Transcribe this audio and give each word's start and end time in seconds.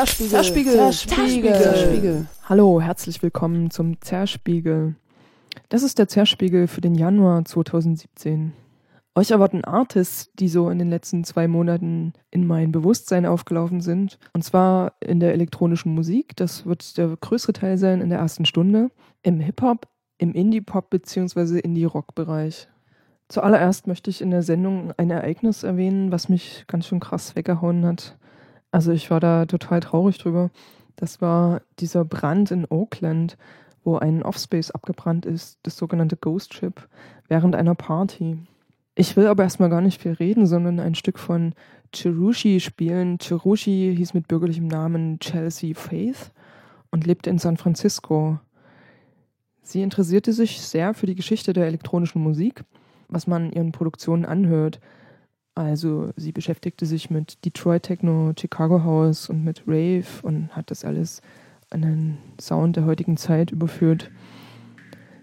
Zerspiegel. 0.00 0.30
Zerspiegel. 0.30 0.72
Zerspiegel. 0.72 1.52
Zerspiegel. 1.60 2.26
Hallo, 2.48 2.80
herzlich 2.80 3.22
willkommen 3.22 3.70
zum 3.70 4.00
Zerspiegel. 4.00 4.94
Das 5.68 5.82
ist 5.82 5.98
der 5.98 6.08
Zerspiegel 6.08 6.68
für 6.68 6.80
den 6.80 6.94
Januar 6.94 7.44
2017. 7.44 8.54
Euch 9.14 9.30
erwarten 9.30 9.62
Artists, 9.62 10.30
die 10.32 10.48
so 10.48 10.70
in 10.70 10.78
den 10.78 10.88
letzten 10.88 11.22
zwei 11.24 11.48
Monaten 11.48 12.14
in 12.30 12.46
mein 12.46 12.72
Bewusstsein 12.72 13.26
aufgelaufen 13.26 13.82
sind. 13.82 14.18
Und 14.32 14.42
zwar 14.42 14.94
in 15.00 15.20
der 15.20 15.34
elektronischen 15.34 15.94
Musik. 15.94 16.34
Das 16.34 16.64
wird 16.64 16.96
der 16.96 17.14
größere 17.20 17.52
Teil 17.52 17.76
sein 17.76 18.00
in 18.00 18.08
der 18.08 18.20
ersten 18.20 18.46
Stunde. 18.46 18.90
Im 19.22 19.38
Hip-Hop, 19.38 19.86
im 20.16 20.32
Indie-Pop 20.32 20.88
bzw. 20.88 21.58
Indie-Rock-Bereich. 21.58 22.68
Zuallererst 23.28 23.86
möchte 23.86 24.08
ich 24.08 24.22
in 24.22 24.30
der 24.30 24.42
Sendung 24.42 24.94
ein 24.96 25.10
Ereignis 25.10 25.62
erwähnen, 25.62 26.10
was 26.10 26.30
mich 26.30 26.64
ganz 26.68 26.86
schön 26.86 27.00
krass 27.00 27.36
weggehauen 27.36 27.84
hat. 27.84 28.16
Also 28.70 28.92
ich 28.92 29.10
war 29.10 29.20
da 29.20 29.46
total 29.46 29.80
traurig 29.80 30.18
drüber. 30.18 30.50
Das 30.96 31.20
war 31.20 31.62
dieser 31.78 32.04
Brand 32.04 32.50
in 32.50 32.66
Oakland, 32.68 33.36
wo 33.84 33.96
ein 33.96 34.22
Offspace 34.22 34.70
abgebrannt 34.70 35.26
ist, 35.26 35.58
das 35.62 35.76
sogenannte 35.76 36.16
Ghost 36.16 36.54
Ship, 36.54 36.88
während 37.28 37.56
einer 37.56 37.74
Party. 37.74 38.38
Ich 38.94 39.16
will 39.16 39.26
aber 39.26 39.44
erstmal 39.44 39.70
gar 39.70 39.80
nicht 39.80 40.00
viel 40.00 40.12
reden, 40.12 40.46
sondern 40.46 40.78
ein 40.78 40.94
Stück 40.94 41.18
von 41.18 41.54
Cherushi 41.94 42.60
spielen. 42.60 43.18
Cherushi 43.18 43.94
hieß 43.96 44.14
mit 44.14 44.28
bürgerlichem 44.28 44.66
Namen 44.66 45.18
Chelsea 45.20 45.74
Faith 45.74 46.32
und 46.90 47.06
lebte 47.06 47.30
in 47.30 47.38
San 47.38 47.56
Francisco. 47.56 48.38
Sie 49.62 49.82
interessierte 49.82 50.32
sich 50.32 50.60
sehr 50.60 50.94
für 50.94 51.06
die 51.06 51.14
Geschichte 51.14 51.52
der 51.52 51.66
elektronischen 51.66 52.22
Musik 52.22 52.64
was 53.10 53.26
man 53.26 53.52
ihren 53.52 53.72
Produktionen 53.72 54.24
anhört. 54.24 54.80
Also 55.54 56.10
sie 56.16 56.32
beschäftigte 56.32 56.86
sich 56.86 57.10
mit 57.10 57.44
Detroit 57.44 57.82
Techno, 57.82 58.32
Chicago 58.38 58.84
House 58.84 59.28
und 59.28 59.44
mit 59.44 59.62
Rave 59.66 60.06
und 60.22 60.54
hat 60.56 60.70
das 60.70 60.84
alles 60.84 61.22
an 61.70 61.82
den 61.82 62.18
Sound 62.40 62.76
der 62.76 62.84
heutigen 62.84 63.16
Zeit 63.16 63.50
überführt. 63.50 64.10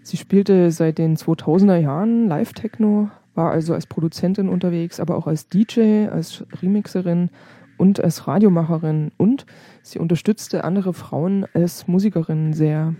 Sie 0.02 0.16
spielte 0.16 0.70
seit 0.70 0.98
den 0.98 1.16
2000er 1.16 1.76
Jahren 1.76 2.28
Live-Techno, 2.28 3.10
war 3.34 3.50
also 3.50 3.74
als 3.74 3.86
Produzentin 3.86 4.48
unterwegs, 4.48 5.00
aber 5.00 5.16
auch 5.16 5.26
als 5.26 5.48
DJ, 5.48 6.06
als 6.08 6.44
Remixerin 6.62 7.30
und 7.76 8.02
als 8.02 8.26
Radiomacherin 8.26 9.12
und 9.16 9.46
sie 9.82 9.98
unterstützte 9.98 10.64
andere 10.64 10.92
Frauen 10.92 11.46
als 11.54 11.86
Musikerin 11.88 12.52
sehr. 12.52 12.94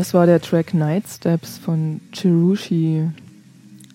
Das 0.00 0.14
war 0.14 0.24
der 0.24 0.40
Track 0.40 0.72
Night 0.72 1.06
Steps 1.06 1.58
von 1.58 2.00
Chirushi. 2.12 3.10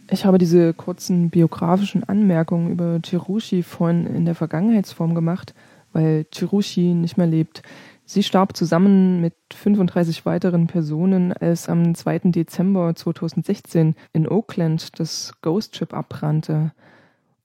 Ich 0.07 0.23
habe 0.23 0.37
diese 0.37 0.71
kurzen 0.75 1.31
biografischen 1.31 2.03
Anmerkungen 2.03 2.69
über 2.69 2.99
Chirushi 3.03 3.63
vorhin 3.63 4.05
in 4.05 4.23
der 4.23 4.35
Vergangenheitsform 4.35 5.15
gemacht, 5.15 5.55
weil 5.93 6.27
Chirushi 6.31 6.93
nicht 6.93 7.17
mehr 7.17 7.25
lebt. 7.25 7.63
Sie 8.05 8.21
starb 8.21 8.55
zusammen 8.55 9.19
mit 9.19 9.33
35 9.51 10.27
weiteren 10.27 10.67
Personen, 10.67 11.33
als 11.33 11.67
am 11.69 11.95
2. 11.95 12.19
Dezember 12.25 12.93
2016 12.93 13.95
in 14.13 14.29
Oakland 14.29 14.99
das 14.99 15.33
Ghost 15.41 15.75
Ship 15.75 15.91
abbrannte. 15.91 16.71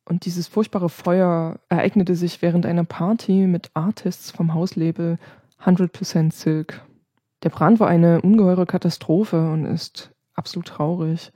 Und 0.05 0.27
dieses 0.27 0.49
furchtbare 0.49 0.91
Feuer 0.91 1.59
ereignete 1.71 2.15
sich 2.15 2.43
während 2.43 2.67
einer 2.67 2.85
Party 2.85 3.47
mit 3.47 3.71
Artists 3.73 4.31
vom 4.31 4.53
Hauslabel 4.53 5.17
100% 5.65 6.35
Silk. 6.35 6.83
Der 7.43 7.49
Brand 7.49 7.81
war 7.81 7.89
eine 7.89 8.21
ungeheure 8.21 8.67
Katastrophe 8.67 9.51
und 9.51 9.65
ist 9.65 10.11
absolut 10.35 10.69
traurig. 10.69 11.33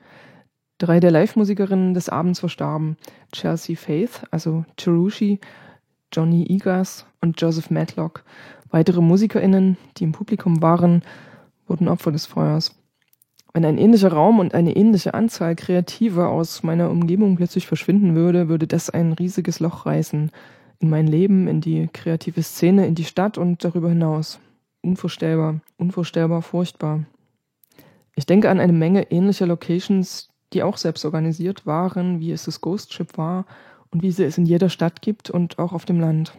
Drei 0.79 1.01
der 1.01 1.11
Live-Musikerinnen 1.11 1.95
des 1.95 2.11
Abends 2.11 2.41
verstarben. 2.41 2.97
Chelsea 3.33 3.75
Faith, 3.77 4.23
also 4.31 4.65
Cherushi, 4.77 5.41
Johnny 6.13 6.45
Egas 6.49 7.07
und 7.23 7.41
Joseph 7.41 7.71
Matlock. 7.71 8.25
Weitere 8.71 9.01
MusikerInnen, 9.01 9.79
die 9.97 10.05
im 10.05 10.13
Publikum 10.13 10.61
waren, 10.61 11.03
wurden 11.67 11.89
Opfer 11.89 12.13
des 12.13 12.27
Feuers. 12.27 12.75
Wenn 13.55 13.65
ein 13.65 13.79
ähnlicher 13.79 14.13
Raum 14.13 14.41
und 14.41 14.53
eine 14.53 14.77
ähnliche 14.77 15.15
Anzahl 15.15 15.55
Kreativer 15.55 16.29
aus 16.29 16.63
meiner 16.65 16.91
Umgebung 16.91 17.37
plötzlich 17.37 17.67
verschwinden 17.67 18.15
würde, 18.15 18.49
würde 18.49 18.67
das 18.67 18.91
ein 18.91 19.13
riesiges 19.13 19.61
Loch 19.61 19.87
reißen. 19.87 20.33
In 20.81 20.91
mein 20.91 21.07
Leben, 21.07 21.47
in 21.47 21.61
die 21.61 21.89
kreative 21.93 22.43
Szene, 22.43 22.87
in 22.87 22.97
die 22.97 23.05
Stadt 23.05 23.39
und 23.39 23.65
darüber 23.65 23.89
hinaus 23.89 24.41
unvorstellbar, 24.85 25.61
unvorstellbar 25.77 26.43
furchtbar. 26.43 27.05
Ich 28.15 28.27
denke 28.27 28.51
an 28.51 28.61
eine 28.61 28.73
Menge 28.73 29.11
ähnlicher 29.11 29.47
Locations, 29.47 30.29
die 30.53 30.63
auch 30.63 30.77
selbst 30.77 31.05
organisiert 31.05 31.67
waren, 31.67 32.21
wie 32.21 32.31
es 32.31 32.45
das 32.45 32.61
Ghost 32.61 32.93
Ship 32.93 33.19
war 33.19 33.47
und 33.91 34.03
wie 34.03 34.13
sie 34.13 34.25
es 34.25 34.39
in 34.39 34.47
jeder 34.47 34.69
Stadt 34.69 35.03
gibt 35.03 35.31
und 35.31 35.59
auch 35.59 35.73
auf 35.73 35.85
dem 35.85 35.99
Land. 35.99 36.33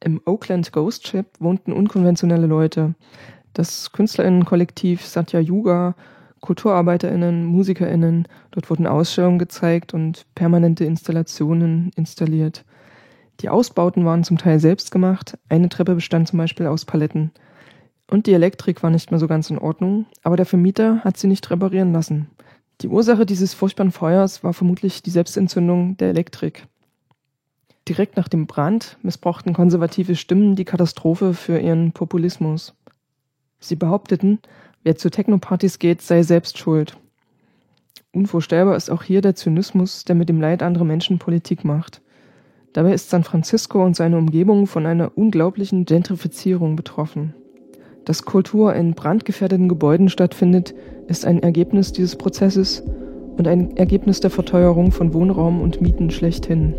Im 0.00 0.20
Oakland 0.24 0.72
Ghost 0.72 1.06
Ship 1.06 1.26
wohnten 1.38 1.72
unkonventionelle 1.72 2.46
Leute. 2.46 2.94
Das 3.52 3.92
Künstlerinnenkollektiv 3.92 5.04
Satya 5.04 5.40
Yuga, 5.40 5.94
Kulturarbeiterinnen, 6.40 7.46
Musikerinnen, 7.46 8.28
dort 8.50 8.68
wurden 8.68 8.86
Ausstellungen 8.86 9.38
gezeigt 9.38 9.94
und 9.94 10.26
permanente 10.34 10.84
Installationen 10.84 11.90
installiert. 11.96 12.64
Die 13.40 13.48
Ausbauten 13.48 14.04
waren 14.04 14.24
zum 14.24 14.36
Teil 14.38 14.60
selbst 14.60 14.90
gemacht, 14.90 15.38
eine 15.48 15.68
Treppe 15.68 15.94
bestand 15.94 16.28
zum 16.28 16.38
Beispiel 16.38 16.66
aus 16.66 16.84
Paletten. 16.84 17.30
Und 18.06 18.26
die 18.26 18.32
Elektrik 18.32 18.82
war 18.82 18.90
nicht 18.90 19.10
mehr 19.10 19.20
so 19.20 19.26
ganz 19.26 19.50
in 19.50 19.58
Ordnung, 19.58 20.06
aber 20.22 20.36
der 20.36 20.46
Vermieter 20.46 21.00
hat 21.00 21.16
sie 21.16 21.26
nicht 21.26 21.50
reparieren 21.50 21.92
lassen. 21.92 22.28
Die 22.80 22.88
Ursache 22.88 23.24
dieses 23.24 23.54
furchtbaren 23.54 23.92
Feuers 23.92 24.44
war 24.44 24.52
vermutlich 24.52 25.02
die 25.02 25.10
Selbstentzündung 25.10 25.96
der 25.96 26.10
Elektrik. 26.10 26.66
Direkt 27.88 28.16
nach 28.16 28.28
dem 28.28 28.46
Brand 28.46 28.98
missbrauchten 29.02 29.52
konservative 29.52 30.16
Stimmen 30.16 30.56
die 30.56 30.64
Katastrophe 30.64 31.34
für 31.34 31.58
ihren 31.58 31.92
Populismus. 31.92 32.74
Sie 33.60 33.76
behaupteten, 33.76 34.40
wer 34.82 34.96
zu 34.96 35.10
Technopartys 35.10 35.78
geht, 35.78 36.02
sei 36.02 36.22
selbst 36.22 36.58
schuld. 36.58 36.96
Unvorstellbar 38.12 38.76
ist 38.76 38.90
auch 38.90 39.02
hier 39.02 39.20
der 39.20 39.34
Zynismus, 39.34 40.04
der 40.04 40.14
mit 40.14 40.28
dem 40.28 40.40
Leid 40.40 40.62
anderer 40.62 40.84
Menschen 40.84 41.18
Politik 41.18 41.64
macht. 41.64 42.00
Dabei 42.72 42.92
ist 42.92 43.10
San 43.10 43.24
Francisco 43.24 43.84
und 43.84 43.96
seine 43.96 44.18
Umgebung 44.18 44.66
von 44.66 44.86
einer 44.86 45.16
unglaublichen 45.16 45.84
Gentrifizierung 45.84 46.76
betroffen. 46.76 47.34
Dass 48.04 48.24
Kultur 48.24 48.74
in 48.74 48.94
brandgefährdeten 48.94 49.68
Gebäuden 49.68 50.08
stattfindet, 50.08 50.74
ist 51.08 51.24
ein 51.24 51.42
Ergebnis 51.42 51.92
dieses 51.92 52.16
Prozesses 52.16 52.82
und 53.36 53.48
ein 53.48 53.76
Ergebnis 53.76 54.20
der 54.20 54.30
Verteuerung 54.30 54.92
von 54.92 55.14
Wohnraum 55.14 55.60
und 55.60 55.80
Mieten 55.80 56.10
schlechthin. 56.10 56.74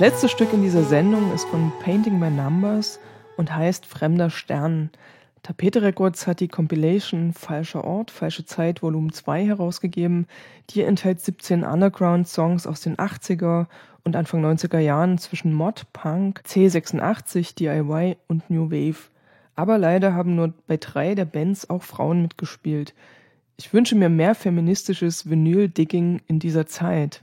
Das 0.00 0.12
letzte 0.12 0.30
Stück 0.30 0.54
in 0.54 0.62
dieser 0.62 0.82
Sendung 0.82 1.30
ist 1.34 1.46
von 1.48 1.70
Painting 1.80 2.20
by 2.20 2.30
Numbers 2.30 2.98
und 3.36 3.54
heißt 3.54 3.84
Fremder 3.84 4.30
Stern. 4.30 4.88
Tapete 5.42 5.82
Records 5.82 6.26
hat 6.26 6.40
die 6.40 6.48
Compilation 6.48 7.34
Falscher 7.34 7.84
Ort, 7.84 8.10
Falsche 8.10 8.46
Zeit 8.46 8.82
Volumen 8.82 9.12
2 9.12 9.44
herausgegeben. 9.44 10.26
Die 10.70 10.80
enthält 10.80 11.20
17 11.20 11.64
Underground-Songs 11.64 12.66
aus 12.66 12.80
den 12.80 12.96
80er 12.96 13.66
und 14.02 14.16
Anfang 14.16 14.42
90er 14.42 14.78
Jahren 14.78 15.18
zwischen 15.18 15.52
Mod, 15.52 15.84
Punk, 15.92 16.40
C86, 16.46 17.54
DIY 17.56 18.16
und 18.26 18.48
New 18.48 18.70
Wave. 18.70 19.10
Aber 19.54 19.76
leider 19.76 20.14
haben 20.14 20.34
nur 20.34 20.54
bei 20.66 20.78
drei 20.78 21.14
der 21.14 21.26
Bands 21.26 21.68
auch 21.68 21.82
Frauen 21.82 22.22
mitgespielt. 22.22 22.94
Ich 23.58 23.74
wünsche 23.74 23.96
mir 23.96 24.08
mehr 24.08 24.34
feministisches 24.34 25.28
Vinyl-Digging 25.28 26.22
in 26.26 26.38
dieser 26.38 26.64
Zeit. 26.64 27.22